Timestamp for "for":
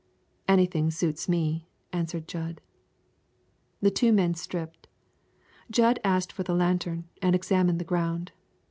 6.33-6.41